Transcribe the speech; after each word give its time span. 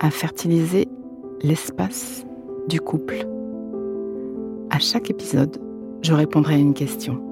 à 0.00 0.10
fertiliser 0.10 0.88
l'espace 1.42 2.24
du 2.68 2.80
couple. 2.80 3.26
À 4.70 4.78
chaque 4.78 5.10
épisode, 5.10 5.58
je 6.02 6.12
répondrai 6.12 6.54
à 6.54 6.58
une 6.58 6.74
question. 6.74 7.22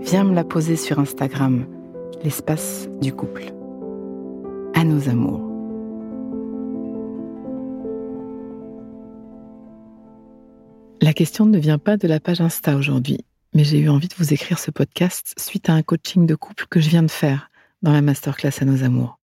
Viens 0.00 0.24
me 0.24 0.34
la 0.34 0.44
poser 0.44 0.76
sur 0.76 0.98
Instagram, 0.98 1.66
l'espace 2.22 2.88
du 3.00 3.12
couple. 3.12 3.44
À 4.74 4.84
nos 4.84 5.08
amours. 5.08 5.40
La 11.00 11.12
question 11.12 11.46
ne 11.46 11.58
vient 11.58 11.78
pas 11.78 11.96
de 11.96 12.08
la 12.08 12.18
page 12.18 12.40
Insta 12.40 12.76
aujourd'hui, 12.76 13.18
mais 13.54 13.62
j'ai 13.62 13.78
eu 13.78 13.88
envie 13.88 14.08
de 14.08 14.14
vous 14.16 14.32
écrire 14.32 14.58
ce 14.58 14.70
podcast 14.70 15.34
suite 15.38 15.68
à 15.68 15.74
un 15.74 15.82
coaching 15.82 16.26
de 16.26 16.34
couple 16.34 16.66
que 16.68 16.80
je 16.80 16.88
viens 16.88 17.02
de 17.02 17.10
faire 17.10 17.50
dans 17.82 17.92
la 17.92 18.00
masterclass 18.00 18.62
à 18.62 18.64
nos 18.64 18.82
amours. 18.82 19.18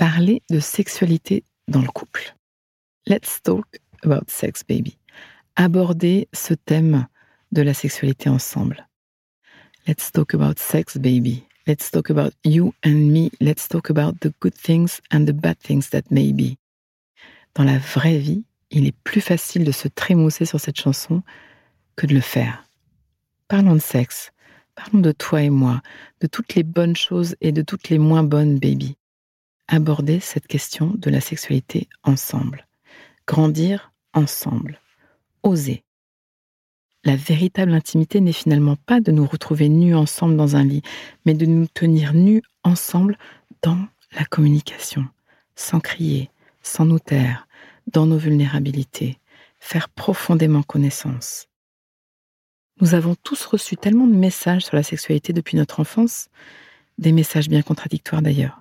Parler 0.00 0.40
de 0.48 0.60
sexualité 0.60 1.44
dans 1.68 1.82
le 1.82 1.88
couple. 1.88 2.34
Let's 3.06 3.42
talk 3.42 3.66
about 4.02 4.30
sex, 4.30 4.62
baby. 4.66 4.96
Aborder 5.56 6.26
ce 6.32 6.54
thème 6.54 7.06
de 7.52 7.60
la 7.60 7.74
sexualité 7.74 8.30
ensemble. 8.30 8.88
Let's 9.86 10.10
talk 10.10 10.32
about 10.32 10.58
sex, 10.58 10.96
baby. 10.96 11.44
Let's 11.66 11.90
talk 11.90 12.08
about 12.08 12.32
you 12.46 12.72
and 12.82 13.12
me. 13.12 13.30
Let's 13.42 13.68
talk 13.68 13.90
about 13.90 14.14
the 14.22 14.32
good 14.40 14.54
things 14.54 15.02
and 15.10 15.26
the 15.26 15.34
bad 15.34 15.58
things 15.58 15.90
that 15.90 16.04
may 16.10 16.32
be. 16.32 16.56
Dans 17.54 17.64
la 17.64 17.76
vraie 17.76 18.16
vie, 18.16 18.44
il 18.70 18.86
est 18.86 18.96
plus 19.04 19.20
facile 19.20 19.64
de 19.64 19.72
se 19.72 19.88
trémousser 19.88 20.46
sur 20.46 20.60
cette 20.60 20.80
chanson 20.80 21.22
que 21.96 22.06
de 22.06 22.14
le 22.14 22.22
faire. 22.22 22.64
Parlons 23.48 23.74
de 23.74 23.82
sexe, 23.82 24.32
Parlons 24.74 25.00
de 25.00 25.12
toi 25.12 25.42
et 25.42 25.50
moi, 25.50 25.82
de 26.22 26.26
toutes 26.26 26.54
les 26.54 26.62
bonnes 26.62 26.96
choses 26.96 27.36
et 27.42 27.52
de 27.52 27.60
toutes 27.60 27.90
les 27.90 27.98
moins 27.98 28.22
bonnes, 28.22 28.58
baby. 28.58 28.96
Aborder 29.72 30.18
cette 30.18 30.48
question 30.48 30.92
de 30.96 31.10
la 31.10 31.20
sexualité 31.20 31.86
ensemble. 32.02 32.66
Grandir 33.24 33.92
ensemble. 34.12 34.80
Oser. 35.44 35.84
La 37.04 37.14
véritable 37.14 37.72
intimité 37.72 38.20
n'est 38.20 38.32
finalement 38.32 38.74
pas 38.74 39.00
de 39.00 39.12
nous 39.12 39.24
retrouver 39.24 39.68
nus 39.68 39.94
ensemble 39.94 40.36
dans 40.36 40.56
un 40.56 40.64
lit, 40.64 40.82
mais 41.24 41.34
de 41.34 41.46
nous 41.46 41.68
tenir 41.68 42.14
nus 42.14 42.42
ensemble 42.64 43.16
dans 43.62 43.78
la 44.18 44.24
communication, 44.24 45.06
sans 45.54 45.78
crier, 45.78 46.30
sans 46.62 46.84
nous 46.84 46.98
taire, 46.98 47.46
dans 47.92 48.06
nos 48.06 48.18
vulnérabilités, 48.18 49.20
faire 49.60 49.88
profondément 49.88 50.64
connaissance. 50.64 51.46
Nous 52.80 52.94
avons 52.94 53.14
tous 53.14 53.44
reçu 53.44 53.76
tellement 53.76 54.08
de 54.08 54.16
messages 54.16 54.64
sur 54.64 54.74
la 54.74 54.82
sexualité 54.82 55.32
depuis 55.32 55.56
notre 55.56 55.78
enfance, 55.78 56.28
des 56.98 57.12
messages 57.12 57.48
bien 57.48 57.62
contradictoires 57.62 58.20
d'ailleurs. 58.20 58.59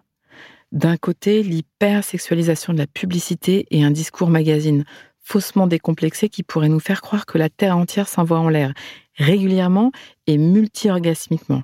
D'un 0.72 0.97
côté, 0.97 1.41
l'hypersexualisation 1.41 2.74
de 2.74 2.78
la 2.78 2.88
publicité 2.88 3.66
et 3.72 3.84
un 3.84 3.91
discours 3.91 4.30
magazine 4.30 4.85
faussement 5.19 5.68
décomplexé 5.68 6.30
qui 6.30 6.44
pourrait 6.44 6.69
nous 6.69 6.80
faire 6.80 7.02
croire 7.02 7.25
que 7.25 7.38
la 7.38 7.50
Terre 7.50 7.78
entière 7.78 8.07
s'envoie 8.07 8.40
en 8.40 8.50
l'air 8.50 8.74
régulièrement 9.16 9.91
et 10.28 10.38
multi-orgasmiquement, 10.38 11.63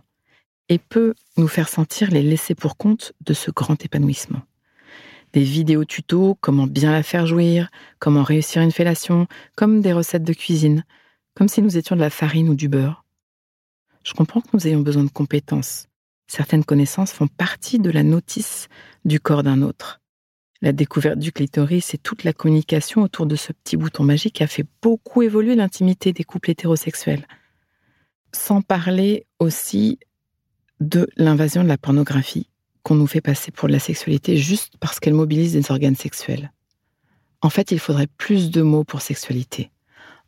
et 0.70 0.78
peut 0.78 1.14
nous 1.38 1.48
faire 1.48 1.70
sentir 1.70 2.12
les 2.12 2.22
laissés 2.22 2.56
pour 2.56 2.78
compte 2.78 3.14
de 3.22 3.34
ce 3.34 3.52
grand 3.52 3.84
épanouissement. 3.84 4.42
Des 5.34 5.44
vidéos 5.44 5.86
tutos, 5.86 6.38
comment 6.42 6.68
bien 6.68 6.92
la 6.92 7.04
faire 7.04 7.28
jouir, 7.28 7.70
comment 8.00 8.24
réussir 8.24 8.62
une 8.62 8.72
fellation, 8.72 9.28
comme 9.56 9.82
des 9.82 9.94
recettes 9.94 10.24
de 10.24 10.34
cuisine, 10.34 10.84
comme 11.34 11.48
si 11.48 11.62
nous 11.62 11.78
étions 11.78 11.96
de 11.96 12.02
la 12.02 12.10
farine 12.10 12.50
ou 12.50 12.56
du 12.56 12.70
beurre. 12.70 13.04
Je 14.04 14.14
comprends 14.14 14.42
que 14.42 14.50
nous 14.54 14.68
ayons 14.68 14.82
besoin 14.82 15.04
de 15.04 15.10
compétences. 15.10 15.88
Certaines 16.28 16.66
connaissances 16.66 17.12
font 17.12 17.28
partie 17.28 17.80
de 17.80 17.90
la 17.90 18.04
notice 18.04 18.68
du 19.04 19.20
corps 19.20 19.44
d'un 19.44 19.62
autre. 19.62 20.02
La 20.62 20.72
découverte 20.72 21.20
du 21.20 21.32
clitoris 21.32 21.94
et 21.94 21.98
toute 21.98 22.24
la 22.24 22.34
communication 22.34 23.04
autour 23.04 23.26
de 23.26 23.36
ce 23.36 23.54
petit 23.54 23.78
bouton 23.78 24.04
magique 24.04 24.42
a 24.42 24.48
fait 24.48 24.66
beaucoup 24.82 25.22
évoluer 25.22 25.56
l'intimité 25.56 26.14
des 26.14 26.24
couples 26.24 26.52
hétérosexuels. 26.52 27.28
Sans 28.32 28.62
parler 28.62 29.28
aussi 29.40 30.00
de 30.80 31.08
l'invasion 31.18 31.64
de 31.64 31.68
la 31.68 31.78
pornographie 31.78 32.50
qu'on 32.84 32.96
nous 32.96 33.08
fait 33.08 33.22
passer 33.22 33.52
pour 33.52 33.68
de 33.68 33.74
la 33.74 33.80
sexualité 33.80 34.38
juste 34.38 34.74
parce 34.80 35.00
qu'elle 35.00 35.14
mobilise 35.14 35.54
des 35.54 35.72
organes 35.72 35.96
sexuels. 35.96 36.52
En 37.42 37.50
fait, 37.50 37.72
il 37.72 37.80
faudrait 37.80 38.08
plus 38.08 38.50
de 38.50 38.62
mots 38.62 38.84
pour 38.84 39.02
sexualité. 39.02 39.72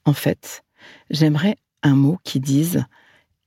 En 0.06 0.14
fait, 0.14 0.64
J'aimerais 1.10 1.56
un 1.84 1.96
mot 1.96 2.20
qui 2.24 2.40
dise 2.40 2.86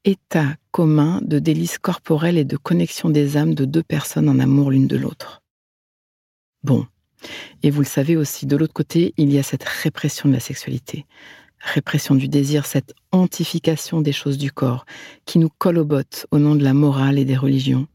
état 0.05 0.57
commun 0.71 1.21
de 1.23 1.39
délices 1.39 1.79
corporelles 1.79 2.39
et 2.39 2.45
de 2.45 2.57
connexion 2.57 3.11
des 3.11 3.37
âmes 3.37 3.55
de 3.55 3.65
deux 3.65 3.83
personnes 3.83 4.29
en 4.29 4.39
amour 4.39 4.71
l'une 4.71 4.87
de 4.87 4.97
l'autre. 4.97 5.43
Bon. 6.63 6.87
Et 7.63 7.71
vous 7.71 7.83
le 7.83 7.87
savez 7.87 8.17
aussi, 8.17 8.47
de 8.47 8.57
l'autre 8.57 8.73
côté, 8.73 9.13
il 9.19 9.31
y 9.31 9.39
a 9.39 9.43
cette 9.43 9.65
répression 9.65 10.29
de 10.29 10.35
la 10.35 10.41
sexualité, 10.41 11.05
répression 11.59 12.15
du 12.15 12.29
désir, 12.29 12.65
cette 12.65 12.95
antification 13.13 14.01
des 14.01 14.13
choses 14.13 14.39
du 14.39 14.51
corps, 14.51 14.87
qui 15.27 15.39
nous 15.39 15.51
colle 15.51 15.79
aux 15.79 15.85
bottes 15.85 16.27
au 16.31 16.39
nom 16.39 16.55
de 16.55 16.65
la 16.65 16.73
morale 16.73 17.19
et 17.19 17.27
des 17.27 17.37
religions. 17.37 17.87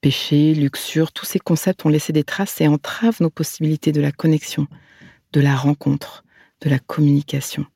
Péché, 0.00 0.54
luxure, 0.54 1.12
tous 1.12 1.26
ces 1.26 1.38
concepts 1.38 1.84
ont 1.84 1.90
laissé 1.90 2.12
des 2.12 2.24
traces 2.24 2.60
et 2.62 2.68
entravent 2.68 3.20
nos 3.20 3.30
possibilités 3.30 3.92
de 3.92 4.00
la 4.00 4.12
connexion, 4.12 4.66
de 5.32 5.40
la 5.40 5.54
rencontre, 5.54 6.24
de 6.62 6.70
la 6.70 6.78
communication. 6.78 7.66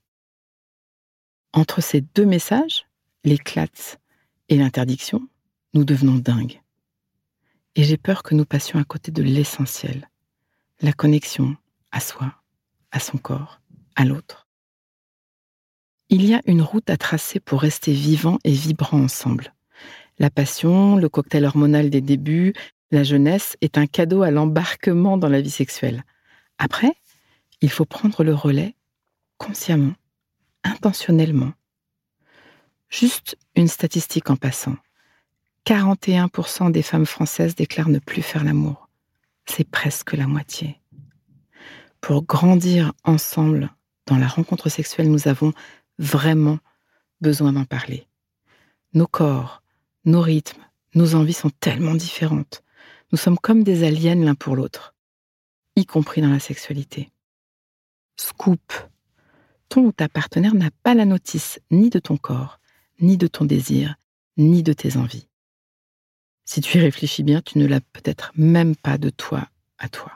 Entre 1.52 1.82
ces 1.82 2.00
deux 2.00 2.24
messages, 2.24 2.86
l'éclate 3.24 3.98
et 4.48 4.56
l'interdiction, 4.56 5.28
nous 5.74 5.84
devenons 5.84 6.16
dingues. 6.16 6.60
Et 7.74 7.84
j'ai 7.84 7.96
peur 7.96 8.22
que 8.22 8.34
nous 8.34 8.44
passions 8.44 8.78
à 8.78 8.84
côté 8.84 9.10
de 9.10 9.22
l'essentiel, 9.22 10.08
la 10.80 10.92
connexion 10.92 11.56
à 11.90 12.00
soi, 12.00 12.34
à 12.90 13.00
son 13.00 13.18
corps, 13.18 13.60
à 13.96 14.04
l'autre. 14.04 14.46
Il 16.08 16.24
y 16.26 16.34
a 16.34 16.42
une 16.44 16.60
route 16.60 16.90
à 16.90 16.98
tracer 16.98 17.40
pour 17.40 17.62
rester 17.62 17.92
vivant 17.92 18.38
et 18.44 18.52
vibrant 18.52 19.00
ensemble. 19.00 19.54
La 20.18 20.28
passion, 20.28 20.96
le 20.96 21.08
cocktail 21.08 21.46
hormonal 21.46 21.88
des 21.88 22.02
débuts, 22.02 22.52
la 22.90 23.02
jeunesse 23.02 23.56
est 23.62 23.78
un 23.78 23.86
cadeau 23.86 24.22
à 24.22 24.30
l'embarquement 24.30 25.16
dans 25.16 25.30
la 25.30 25.40
vie 25.40 25.50
sexuelle. 25.50 26.04
Après, 26.58 26.92
il 27.62 27.70
faut 27.70 27.86
prendre 27.86 28.22
le 28.25 28.34
relais 28.34 28.75
consciemment 29.38 29.94
intentionnellement. 30.64 31.52
Juste 32.92 33.38
une 33.56 33.68
statistique 33.68 34.28
en 34.28 34.36
passant. 34.36 34.76
41% 35.64 36.70
des 36.70 36.82
femmes 36.82 37.06
françaises 37.06 37.54
déclarent 37.54 37.88
ne 37.88 37.98
plus 37.98 38.20
faire 38.20 38.44
l'amour. 38.44 38.90
C'est 39.46 39.68
presque 39.68 40.12
la 40.12 40.26
moitié. 40.26 40.78
Pour 42.02 42.22
grandir 42.22 42.92
ensemble 43.04 43.70
dans 44.06 44.18
la 44.18 44.26
rencontre 44.26 44.68
sexuelle, 44.68 45.10
nous 45.10 45.26
avons 45.26 45.54
vraiment 45.98 46.58
besoin 47.22 47.54
d'en 47.54 47.64
parler. 47.64 48.06
Nos 48.92 49.06
corps, 49.06 49.62
nos 50.04 50.20
rythmes, 50.20 50.62
nos 50.94 51.14
envies 51.14 51.32
sont 51.32 51.50
tellement 51.60 51.94
différentes. 51.94 52.62
Nous 53.10 53.18
sommes 53.18 53.38
comme 53.38 53.64
des 53.64 53.84
aliens 53.84 54.16
l'un 54.16 54.34
pour 54.34 54.54
l'autre, 54.54 54.94
y 55.76 55.86
compris 55.86 56.20
dans 56.20 56.30
la 56.30 56.40
sexualité. 56.40 57.10
Scoop, 58.16 58.74
ton 59.70 59.86
ou 59.86 59.92
ta 59.92 60.10
partenaire 60.10 60.54
n'a 60.54 60.70
pas 60.82 60.92
la 60.92 61.06
notice 61.06 61.58
ni 61.70 61.88
de 61.88 61.98
ton 61.98 62.18
corps, 62.18 62.58
ni 63.00 63.16
de 63.16 63.26
ton 63.26 63.44
désir, 63.44 63.96
ni 64.36 64.62
de 64.62 64.72
tes 64.72 64.96
envies. 64.96 65.28
Si 66.44 66.60
tu 66.60 66.78
y 66.78 66.80
réfléchis 66.80 67.22
bien, 67.22 67.40
tu 67.40 67.58
ne 67.58 67.66
l'as 67.66 67.80
peut-être 67.80 68.32
même 68.36 68.76
pas 68.76 68.98
de 68.98 69.10
toi 69.10 69.48
à 69.78 69.88
toi. 69.88 70.12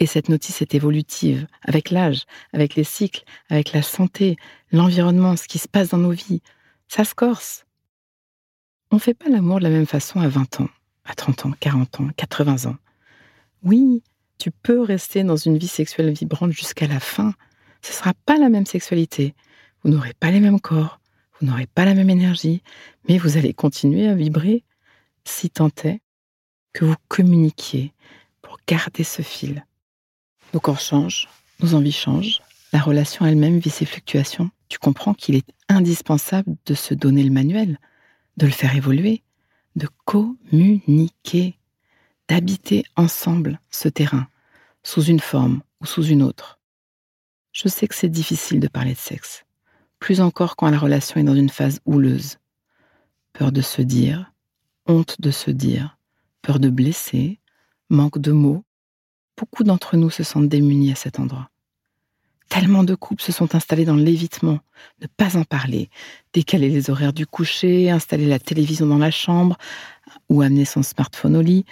Et 0.00 0.06
cette 0.06 0.28
notice 0.28 0.62
est 0.62 0.74
évolutive, 0.74 1.46
avec 1.62 1.90
l'âge, 1.90 2.24
avec 2.52 2.74
les 2.74 2.84
cycles, 2.84 3.24
avec 3.48 3.72
la 3.72 3.82
santé, 3.82 4.36
l'environnement, 4.72 5.36
ce 5.36 5.46
qui 5.46 5.58
se 5.58 5.68
passe 5.68 5.90
dans 5.90 5.98
nos 5.98 6.10
vies. 6.10 6.42
Ça 6.88 7.04
se 7.04 7.14
corse. 7.14 7.66
On 8.90 8.96
ne 8.96 9.00
fait 9.00 9.14
pas 9.14 9.28
l'amour 9.28 9.58
de 9.58 9.64
la 9.64 9.70
même 9.70 9.86
façon 9.86 10.20
à 10.20 10.28
20 10.28 10.60
ans, 10.60 10.68
à 11.04 11.14
30 11.14 11.46
ans, 11.46 11.52
40 11.60 12.00
ans, 12.00 12.08
80 12.16 12.70
ans. 12.70 12.76
Oui, 13.62 14.02
tu 14.38 14.50
peux 14.50 14.80
rester 14.80 15.22
dans 15.22 15.36
une 15.36 15.56
vie 15.56 15.68
sexuelle 15.68 16.12
vibrante 16.12 16.50
jusqu'à 16.50 16.88
la 16.88 16.98
fin. 16.98 17.32
Ce 17.80 17.92
ne 17.92 17.94
sera 17.94 18.14
pas 18.26 18.38
la 18.38 18.48
même 18.48 18.66
sexualité. 18.66 19.34
Vous 19.82 19.90
n'aurez 19.90 20.14
pas 20.14 20.30
les 20.30 20.40
mêmes 20.40 20.60
corps, 20.60 20.98
vous 21.42 21.48
n'aurez 21.48 21.66
pas 21.66 21.84
la 21.84 21.94
même 21.94 22.08
énergie, 22.08 22.62
mais 23.08 23.18
vous 23.18 23.36
allez 23.36 23.52
continuer 23.52 24.06
à 24.06 24.14
vibrer 24.14 24.62
si 25.24 25.50
tant 25.50 25.70
est 25.82 26.00
que 26.72 26.84
vous 26.84 26.94
communiquiez 27.08 27.92
pour 28.42 28.58
garder 28.66 29.02
ce 29.02 29.22
fil. 29.22 29.66
Nos 30.54 30.60
corps 30.60 30.78
changent, 30.78 31.28
nos 31.58 31.74
envies 31.74 31.90
changent, 31.90 32.40
la 32.72 32.80
relation 32.80 33.26
elle-même 33.26 33.58
vit 33.58 33.70
ses 33.70 33.86
fluctuations. 33.86 34.50
Tu 34.68 34.78
comprends 34.78 35.14
qu'il 35.14 35.34
est 35.34 35.52
indispensable 35.68 36.54
de 36.64 36.74
se 36.74 36.94
donner 36.94 37.24
le 37.24 37.32
manuel, 37.32 37.78
de 38.36 38.46
le 38.46 38.52
faire 38.52 38.76
évoluer, 38.76 39.24
de 39.74 39.88
communiquer, 40.04 41.58
d'habiter 42.28 42.84
ensemble 42.94 43.60
ce 43.68 43.88
terrain, 43.88 44.28
sous 44.84 45.02
une 45.02 45.20
forme 45.20 45.62
ou 45.80 45.86
sous 45.86 46.04
une 46.04 46.22
autre. 46.22 46.60
Je 47.50 47.66
sais 47.66 47.88
que 47.88 47.96
c'est 47.96 48.08
difficile 48.08 48.60
de 48.60 48.68
parler 48.68 48.92
de 48.92 48.98
sexe, 48.98 49.44
plus 50.02 50.20
encore 50.20 50.56
quand 50.56 50.68
la 50.68 50.80
relation 50.80 51.20
est 51.20 51.24
dans 51.24 51.36
une 51.36 51.48
phase 51.48 51.78
houleuse. 51.84 52.38
Peur 53.32 53.52
de 53.52 53.60
se 53.60 53.82
dire, 53.82 54.32
honte 54.86 55.20
de 55.20 55.30
se 55.30 55.52
dire, 55.52 55.96
peur 56.42 56.58
de 56.58 56.70
blesser, 56.70 57.38
manque 57.88 58.18
de 58.18 58.32
mots, 58.32 58.64
beaucoup 59.36 59.62
d'entre 59.62 59.96
nous 59.96 60.10
se 60.10 60.24
sentent 60.24 60.48
démunis 60.48 60.90
à 60.90 60.96
cet 60.96 61.20
endroit. 61.20 61.50
Tellement 62.48 62.82
de 62.82 62.96
couples 62.96 63.22
se 63.22 63.30
sont 63.30 63.54
installés 63.54 63.84
dans 63.84 63.94
l'évitement, 63.94 64.58
ne 65.00 65.06
pas 65.06 65.36
en 65.36 65.44
parler, 65.44 65.88
décaler 66.32 66.68
les 66.68 66.90
horaires 66.90 67.12
du 67.12 67.24
coucher, 67.24 67.88
installer 67.88 68.26
la 68.26 68.40
télévision 68.40 68.86
dans 68.86 68.98
la 68.98 69.12
chambre 69.12 69.56
ou 70.28 70.42
amener 70.42 70.64
son 70.64 70.82
smartphone 70.82 71.36
au 71.36 71.42
lit. 71.42 71.64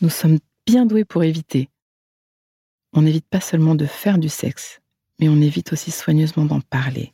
Nous 0.00 0.08
sommes 0.08 0.38
bien 0.66 0.86
doués 0.86 1.04
pour 1.04 1.24
éviter. 1.24 1.68
On 2.92 3.02
n'évite 3.02 3.26
pas 3.26 3.40
seulement 3.40 3.74
de 3.74 3.86
faire 3.86 4.18
du 4.18 4.28
sexe, 4.28 4.80
mais 5.18 5.28
on 5.28 5.40
évite 5.40 5.72
aussi 5.72 5.90
soigneusement 5.90 6.44
d'en 6.44 6.60
parler. 6.60 7.12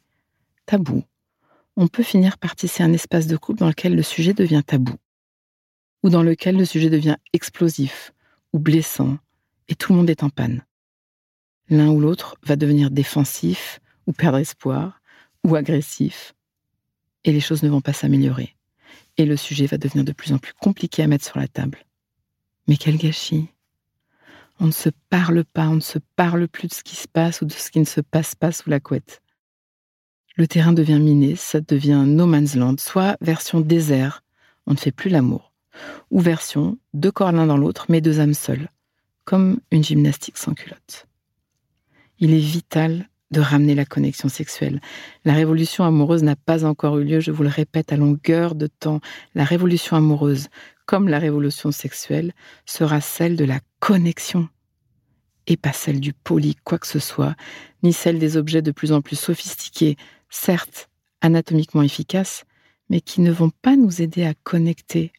Tabou. 0.69 1.03
On 1.76 1.88
peut 1.88 2.03
finir 2.03 2.37
par 2.37 2.55
tisser 2.55 2.82
un 2.82 2.93
espace 2.93 3.26
de 3.26 3.38
couple 3.38 3.61
dans 3.61 3.69
lequel 3.69 3.97
le 3.97 4.03
sujet 4.03 4.35
devient 4.35 4.61
tabou, 4.62 4.93
ou 6.03 6.11
dans 6.11 6.23
lequel 6.23 6.59
le 6.59 6.67
sujet 6.67 6.91
devient 6.91 7.17
explosif 7.32 8.12
ou 8.53 8.59
blessant, 8.59 9.17
et 9.69 9.75
tout 9.75 9.94
le 9.94 9.97
monde 9.97 10.11
est 10.11 10.23
en 10.23 10.29
panne. 10.29 10.62
L'un 11.70 11.88
ou 11.88 12.00
l'autre 12.00 12.37
va 12.43 12.56
devenir 12.56 12.91
défensif 12.91 13.81
ou 14.06 14.12
perdre 14.12 14.37
espoir 14.37 15.00
ou 15.43 15.56
agressif, 15.56 16.35
et 17.25 17.32
les 17.32 17.41
choses 17.41 17.62
ne 17.62 17.71
vont 17.71 17.81
pas 17.81 17.94
s'améliorer, 17.94 18.55
et 19.17 19.25
le 19.25 19.38
sujet 19.38 19.64
va 19.64 19.79
devenir 19.79 20.05
de 20.05 20.12
plus 20.12 20.35
en 20.35 20.38
plus 20.38 20.53
compliqué 20.53 21.03
à 21.03 21.06
mettre 21.06 21.25
sur 21.25 21.38
la 21.38 21.49
table. 21.49 21.79
Mais 22.67 22.76
quel 22.76 22.99
gâchis 22.99 23.49
On 24.61 24.67
ne 24.67 24.73
se 24.73 24.91
parle 25.09 25.47
pas, 25.47 25.67
on 25.71 25.76
ne 25.76 25.81
se 25.81 25.99
parle 26.14 26.47
plus 26.47 26.69
de 26.69 26.75
ce 26.75 26.82
qui 26.82 26.97
se 26.97 27.09
passe 27.09 27.41
ou 27.41 27.47
de 27.47 27.55
ce 27.55 27.71
qui 27.71 27.81
ne 27.81 27.87
se 27.87 28.03
passe 28.03 28.35
pas 28.35 28.53
sous 28.53 28.69
la 28.69 28.81
couette. 28.81 29.23
Le 30.38 30.46
terrain 30.46 30.73
devient 30.73 31.00
miné, 31.00 31.35
ça 31.37 31.61
devient 31.61 32.05
no 32.06 32.25
man's 32.25 32.55
land, 32.55 32.76
soit 32.79 33.17
version 33.20 33.61
désert, 33.61 34.23
on 34.67 34.73
ne 34.73 34.79
fait 34.79 34.93
plus 34.93 35.11
l'amour, 35.11 35.52
ou 36.11 36.20
version 36.20 36.79
deux 36.94 37.11
corps 37.11 37.32
l'un 37.32 37.46
dans 37.46 37.56
l'autre, 37.56 37.87
mais 37.88 38.00
deux 38.00 38.20
âmes 38.20 38.35
seules 38.35 38.69
comme 39.29 39.61
une 39.70 39.85
gymnastique 39.85 40.38
sans 40.38 40.55
culotte. 40.55 41.06
Il 42.19 42.32
est 42.32 42.38
vital 42.38 43.11
de 43.31 43.43
ramener 43.43 43.75
la 43.75 43.85
connexion 43.85 44.31
sexuelle. 44.31 44.81
La 45.26 45.35
révolution 45.35 45.85
amoureuse 45.85 46.23
n'a 46.23 46.35
pas 46.35 46.64
encore 46.64 46.96
eu 46.96 47.05
lieu, 47.05 47.20
je 47.20 47.31
vous 47.31 47.43
le 47.43 47.50
répète 47.50 47.93
à 47.93 47.99
longueur 47.99 48.55
de 48.55 48.69
temps. 48.69 49.00
La 49.35 49.44
révolution 49.44 49.99
amoureuse, 49.99 50.49
comme 50.87 51.08
la 51.08 51.19
révolution 51.19 51.73
sexuelle, 51.73 52.32
sera 52.64 53.02
celle 53.02 53.37
de 53.37 53.44
la 53.44 53.61
connexion 53.81 54.49
et 55.46 55.58
pas 55.58 55.75
celle 55.75 56.00
du 56.00 56.14
poli 56.14 56.56
quoi 56.64 56.79
que 56.79 56.87
ce 56.87 56.99
soit, 56.99 57.35
ni 57.82 57.93
celle 57.93 58.19
des 58.19 58.38
objets 58.38 58.62
de 58.62 58.70
plus 58.70 58.93
en 58.93 59.02
plus 59.02 59.17
sophistiqués, 59.17 59.99
certes 60.30 60.88
anatomiquement 61.20 61.82
efficaces, 61.82 62.44
mais 62.90 63.00
qui 63.00 63.20
ne 63.20 63.32
vont 63.32 63.50
pas 63.50 63.76
nous 63.76 64.02
aider 64.02 64.25
à 64.25 64.34
connecter 64.44 65.12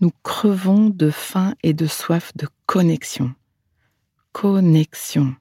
nous 0.00 0.12
crevons 0.22 0.90
de 0.90 1.08
faim 1.10 1.54
et 1.62 1.72
de 1.72 1.86
soif 1.86 2.32
de 2.36 2.46
connexion. 2.66 3.32
Connexion. 4.32 5.34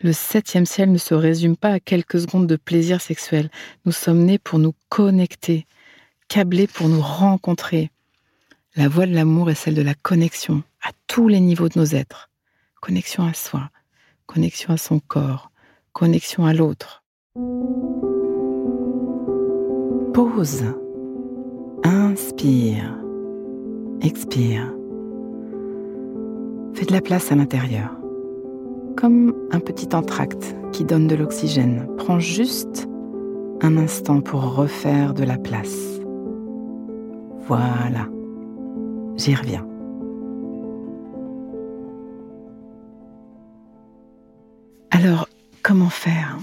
Le 0.00 0.12
septième 0.12 0.66
ciel 0.66 0.92
ne 0.92 0.98
se 0.98 1.14
résume 1.14 1.56
pas 1.56 1.72
à 1.72 1.80
quelques 1.80 2.20
secondes 2.20 2.46
de 2.46 2.56
plaisir 2.56 3.00
sexuel. 3.00 3.50
Nous 3.84 3.90
sommes 3.90 4.24
nés 4.24 4.38
pour 4.38 4.58
nous 4.58 4.74
connecter, 4.88 5.66
câblés 6.28 6.68
pour 6.68 6.88
nous 6.88 7.00
rencontrer. 7.00 7.90
La 8.76 8.86
voie 8.86 9.06
de 9.06 9.14
l'amour 9.14 9.50
est 9.50 9.56
celle 9.56 9.74
de 9.74 9.82
la 9.82 9.94
connexion 9.94 10.62
à 10.82 10.90
tous 11.08 11.26
les 11.26 11.40
niveaux 11.40 11.68
de 11.68 11.80
nos 11.80 11.86
êtres. 11.86 12.30
Connexion 12.80 13.26
à 13.26 13.34
soi, 13.34 13.70
connexion 14.26 14.72
à 14.72 14.76
son 14.76 15.00
corps, 15.00 15.50
connexion 15.92 16.46
à 16.46 16.52
l'autre. 16.52 16.97
Pause. 20.12 20.64
Inspire. 21.84 22.98
Expire. 24.00 24.74
Fais 26.74 26.84
de 26.84 26.92
la 26.92 27.00
place 27.00 27.30
à 27.30 27.36
l'intérieur. 27.36 27.90
Comme 28.96 29.34
un 29.52 29.60
petit 29.60 29.94
entracte 29.94 30.56
qui 30.72 30.84
donne 30.84 31.06
de 31.06 31.14
l'oxygène. 31.14 31.86
Prends 31.98 32.18
juste 32.18 32.88
un 33.60 33.76
instant 33.76 34.20
pour 34.20 34.56
refaire 34.56 35.14
de 35.14 35.22
la 35.22 35.38
place. 35.38 36.00
Voilà. 37.46 38.08
J'y 39.16 39.34
reviens. 39.36 39.66
Alors, 44.90 45.28
comment 45.62 45.90
faire? 45.90 46.38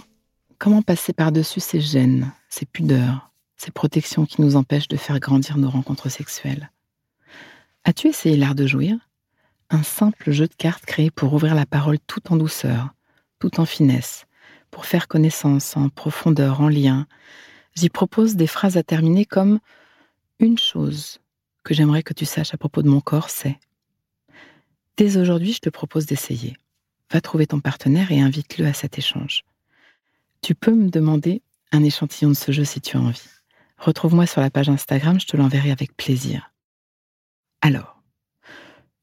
Comment 0.57 0.81
passer 0.81 1.11
par-dessus 1.11 1.59
ces 1.59 1.81
gênes, 1.81 2.31
ces 2.47 2.65
pudeurs, 2.65 3.31
ces 3.57 3.71
protections 3.71 4.25
qui 4.25 4.41
nous 4.41 4.55
empêchent 4.55 4.87
de 4.87 4.97
faire 4.97 5.19
grandir 5.19 5.57
nos 5.57 5.69
rencontres 5.69 6.09
sexuelles? 6.09 6.71
As-tu 7.83 8.07
essayé 8.07 8.37
l'art 8.37 8.55
de 8.55 8.65
jouir? 8.65 8.97
Un 9.69 9.83
simple 9.83 10.31
jeu 10.31 10.47
de 10.47 10.55
cartes 10.55 10.85
créé 10.85 11.11
pour 11.11 11.33
ouvrir 11.33 11.55
la 11.55 11.65
parole 11.65 11.99
tout 12.07 12.31
en 12.31 12.37
douceur, 12.37 12.89
tout 13.39 13.59
en 13.59 13.65
finesse, 13.65 14.25
pour 14.71 14.85
faire 14.85 15.07
connaissance 15.07 15.75
en 15.75 15.89
profondeur, 15.89 16.61
en 16.61 16.69
lien? 16.69 17.05
J'y 17.75 17.89
propose 17.89 18.35
des 18.35 18.47
phrases 18.47 18.77
à 18.77 18.83
terminer 18.83 19.25
comme 19.25 19.59
Une 20.39 20.57
chose 20.57 21.19
que 21.63 21.73
j'aimerais 21.73 22.03
que 22.03 22.13
tu 22.13 22.25
saches 22.25 22.53
à 22.53 22.57
propos 22.57 22.81
de 22.81 22.89
mon 22.89 23.01
corps, 23.01 23.29
c'est. 23.29 23.59
Dès 24.95 25.17
aujourd'hui, 25.17 25.51
je 25.51 25.59
te 25.59 25.69
propose 25.69 26.05
d'essayer. 26.05 26.55
Va 27.11 27.19
trouver 27.19 27.47
ton 27.47 27.59
partenaire 27.59 28.11
et 28.11 28.21
invite-le 28.21 28.65
à 28.65 28.73
cet 28.73 28.97
échange. 28.97 29.43
Tu 30.45 30.53
peux 30.53 30.75
me 30.75 30.91
demander 30.91 31.41
un 31.71 31.83
échantillon 31.83 32.29
de 32.29 32.35
ce 32.35 32.51
jeu 32.51 32.65
si 32.65 32.79
tu 32.79 32.97
as 32.97 32.99
envie. 32.99 33.29
Retrouve-moi 33.79 34.27
sur 34.27 34.41
la 34.41 34.51
page 34.51 34.69
Instagram, 34.69 35.19
je 35.19 35.25
te 35.25 35.35
l'enverrai 35.35 35.71
avec 35.71 35.97
plaisir. 35.97 36.53
Alors, 37.61 38.03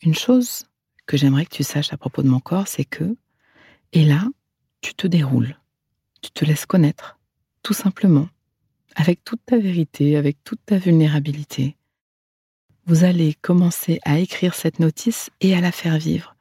une 0.02 0.14
chose 0.14 0.66
que 1.04 1.16
j'aimerais 1.16 1.44
que 1.44 1.56
tu 1.56 1.64
saches 1.64 1.92
à 1.92 1.96
propos 1.96 2.22
de 2.22 2.28
mon 2.28 2.38
corps, 2.38 2.68
c'est 2.68 2.84
que, 2.84 3.16
et 3.92 4.04
là, 4.04 4.22
tu 4.82 4.94
te 4.94 5.08
déroules, 5.08 5.56
tu 6.20 6.30
te 6.30 6.44
laisses 6.44 6.64
connaître, 6.64 7.18
tout 7.64 7.74
simplement, 7.74 8.28
avec 8.94 9.24
toute 9.24 9.44
ta 9.44 9.58
vérité, 9.58 10.16
avec 10.16 10.44
toute 10.44 10.64
ta 10.64 10.78
vulnérabilité. 10.78 11.76
Vous 12.86 13.02
allez 13.02 13.34
commencer 13.34 13.98
à 14.04 14.20
écrire 14.20 14.54
cette 14.54 14.78
notice 14.78 15.30
et 15.40 15.56
à 15.56 15.60
la 15.60 15.72
faire 15.72 15.98
vivre. 15.98 16.36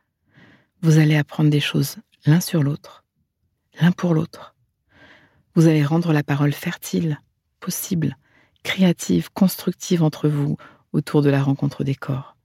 Vous 0.83 0.99
allez 0.99 1.15
apprendre 1.15 1.49
des 1.49 1.59
choses 1.59 1.95
l'un 2.27 2.39
sur 2.39 2.61
l'autre, 2.61 3.03
l'un 3.81 3.91
pour 3.91 4.13
l'autre. 4.13 4.53
Vous 5.55 5.67
allez 5.67 5.83
rendre 5.83 6.13
la 6.13 6.23
parole 6.23 6.53
fertile, 6.53 7.19
possible, 7.59 8.17
créative, 8.63 9.29
constructive 9.33 10.03
entre 10.03 10.29
vous, 10.29 10.57
autour 10.93 11.21
de 11.21 11.29
la 11.29 11.43
rencontre 11.43 11.83
des 11.83 11.95
corps. 11.95 12.35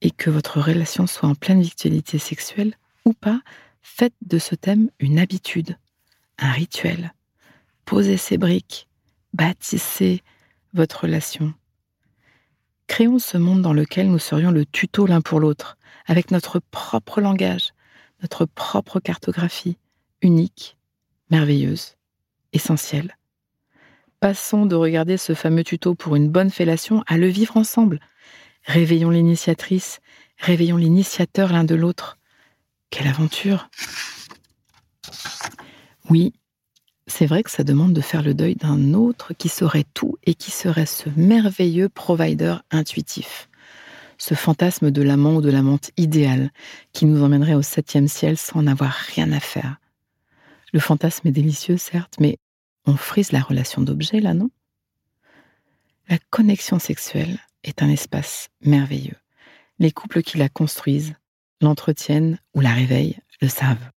Et 0.00 0.10
que 0.10 0.30
votre 0.30 0.60
relation 0.60 1.06
soit 1.06 1.28
en 1.28 1.34
pleine 1.34 1.60
victualité 1.60 2.18
sexuelle 2.18 2.74
ou 3.04 3.12
pas, 3.12 3.40
faites 3.82 4.14
de 4.24 4.38
ce 4.38 4.54
thème 4.54 4.90
une 5.00 5.18
habitude, 5.18 5.76
un 6.38 6.52
rituel. 6.52 7.14
Posez 7.84 8.16
ces 8.16 8.38
briques, 8.38 8.88
bâtissez 9.32 10.22
votre 10.74 11.02
relation. 11.02 11.52
Créons 12.86 13.18
ce 13.18 13.38
monde 13.38 13.62
dans 13.62 13.72
lequel 13.72 14.10
nous 14.10 14.18
serions 14.18 14.50
le 14.50 14.64
tuto 14.64 15.06
l'un 15.06 15.20
pour 15.20 15.40
l'autre, 15.40 15.76
avec 16.06 16.30
notre 16.30 16.60
propre 16.60 17.20
langage, 17.20 17.72
notre 18.22 18.46
propre 18.46 19.00
cartographie, 19.00 19.78
unique, 20.22 20.77
merveilleuse, 21.30 21.96
essentielle. 22.52 23.16
Passons 24.20 24.66
de 24.66 24.74
regarder 24.74 25.16
ce 25.16 25.34
fameux 25.34 25.62
tuto 25.62 25.94
pour 25.94 26.16
une 26.16 26.28
bonne 26.28 26.50
fellation 26.50 27.04
à 27.06 27.16
le 27.18 27.28
vivre 27.28 27.56
ensemble. 27.56 28.00
Réveillons 28.64 29.10
l'initiatrice, 29.10 30.00
réveillons 30.38 30.76
l'initiateur 30.76 31.52
l'un 31.52 31.64
de 31.64 31.74
l'autre. 31.74 32.18
quelle 32.90 33.06
aventure 33.06 33.68
Oui, 36.10 36.32
c'est 37.06 37.26
vrai 37.26 37.42
que 37.42 37.50
ça 37.50 37.64
demande 37.64 37.92
de 37.92 38.00
faire 38.00 38.22
le 38.22 38.34
deuil 38.34 38.56
d'un 38.56 38.92
autre 38.94 39.34
qui 39.34 39.48
saurait 39.48 39.86
tout 39.94 40.16
et 40.24 40.34
qui 40.34 40.50
serait 40.50 40.86
ce 40.86 41.08
merveilleux 41.16 41.88
provider 41.88 42.56
intuitif. 42.70 43.48
Ce 44.18 44.34
fantasme 44.34 44.90
de 44.90 45.02
l'amant 45.02 45.36
ou 45.36 45.40
de 45.40 45.50
l'amante 45.50 45.90
idéal 45.96 46.50
qui 46.92 47.06
nous 47.06 47.22
emmènerait 47.22 47.54
au 47.54 47.62
septième 47.62 48.08
ciel 48.08 48.36
sans 48.36 48.60
en 48.60 48.66
avoir 48.66 48.90
rien 48.90 49.30
à 49.30 49.38
faire. 49.40 49.76
Le 50.72 50.80
fantasme 50.80 51.28
est 51.28 51.32
délicieux, 51.32 51.76
certes, 51.76 52.16
mais 52.20 52.38
on 52.86 52.96
frise 52.96 53.32
la 53.32 53.40
relation 53.40 53.82
d'objet 53.82 54.20
là, 54.20 54.34
non? 54.34 54.50
La 56.08 56.18
connexion 56.30 56.78
sexuelle 56.78 57.38
est 57.64 57.82
un 57.82 57.88
espace 57.88 58.48
merveilleux. 58.62 59.16
Les 59.78 59.92
couples 59.92 60.22
qui 60.22 60.38
la 60.38 60.48
construisent, 60.48 61.14
l'entretiennent 61.60 62.38
ou 62.54 62.60
la 62.60 62.72
réveillent 62.72 63.18
le 63.40 63.48
savent. 63.48 63.90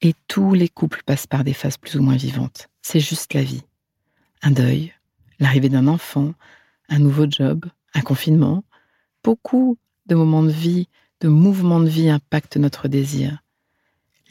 Et 0.00 0.14
tous 0.28 0.54
les 0.54 0.68
couples 0.68 1.02
passent 1.04 1.26
par 1.26 1.44
des 1.44 1.52
phases 1.52 1.76
plus 1.76 1.96
ou 1.96 2.02
moins 2.02 2.16
vivantes. 2.16 2.68
C'est 2.82 3.00
juste 3.00 3.34
la 3.34 3.42
vie. 3.42 3.62
Un 4.42 4.50
deuil, 4.50 4.94
l'arrivée 5.38 5.68
d'un 5.68 5.86
enfant, 5.86 6.34
un 6.88 6.98
nouveau 6.98 7.26
job, 7.28 7.66
un 7.94 8.00
confinement. 8.00 8.64
Beaucoup 9.22 9.76
de 10.06 10.14
moments 10.14 10.42
de 10.42 10.50
vie, 10.50 10.88
de 11.20 11.28
mouvements 11.28 11.80
de 11.80 11.88
vie 11.88 12.08
impactent 12.08 12.56
notre 12.56 12.88
désir. 12.88 13.42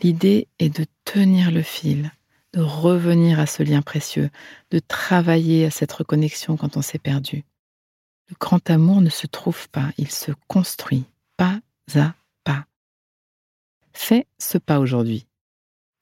L'idée 0.01 0.47
est 0.59 0.69
de 0.69 0.85
tenir 1.03 1.51
le 1.51 1.61
fil, 1.61 2.11
de 2.53 2.61
revenir 2.61 3.39
à 3.39 3.45
ce 3.45 3.63
lien 3.63 3.81
précieux, 3.81 4.29
de 4.71 4.79
travailler 4.79 5.65
à 5.65 5.71
cette 5.71 5.91
reconnexion 5.91 6.55
quand 6.57 6.77
on 6.77 6.81
s'est 6.81 6.99
perdu. 6.99 7.43
Le 8.29 8.35
grand 8.39 8.69
amour 8.69 9.01
ne 9.01 9.09
se 9.09 9.27
trouve 9.27 9.67
pas, 9.69 9.89
il 9.97 10.09
se 10.09 10.31
construit, 10.47 11.05
pas 11.35 11.59
à 11.95 12.13
pas. 12.43 12.65
Fais 13.91 14.25
ce 14.37 14.57
pas 14.57 14.79
aujourd'hui. 14.79 15.27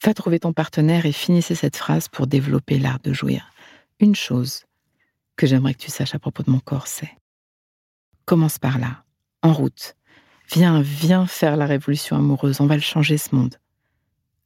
Va 0.03 0.13
trouver 0.13 0.39
ton 0.39 0.53
partenaire 0.53 1.05
et 1.05 1.11
finissez 1.11 1.55
cette 1.55 1.77
phrase 1.77 2.07
pour 2.07 2.27
développer 2.27 2.77
l'art 2.77 2.99
de 2.99 3.13
jouir. 3.13 3.49
Une 3.99 4.15
chose 4.15 4.65
que 5.37 5.47
j'aimerais 5.47 5.73
que 5.73 5.81
tu 5.81 5.91
saches 5.91 6.13
à 6.13 6.19
propos 6.19 6.43
de 6.43 6.51
mon 6.51 6.59
corps, 6.59 6.87
c'est 6.87 7.15
commence 8.25 8.59
par 8.59 8.77
là, 8.77 9.05
en 9.41 9.53
route. 9.53 9.95
Viens, 10.53 10.81
viens 10.81 11.25
faire 11.25 11.57
la 11.57 11.65
révolution 11.65 12.17
amoureuse, 12.17 12.61
on 12.61 12.67
va 12.67 12.75
le 12.75 12.81
changer 12.81 13.17
ce 13.17 13.33
monde. 13.33 13.57